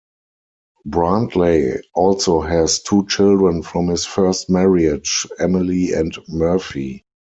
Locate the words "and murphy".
5.93-7.05